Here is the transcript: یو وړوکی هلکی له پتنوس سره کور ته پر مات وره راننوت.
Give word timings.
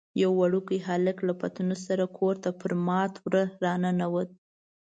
یو 0.21 0.31
وړوکی 0.39 0.77
هلکی 0.87 1.23
له 1.29 1.33
پتنوس 1.41 1.81
سره 1.89 2.05
کور 2.17 2.35
ته 2.43 2.49
پر 2.59 2.71
مات 2.85 3.13
وره 3.23 3.43
راننوت. 3.63 4.29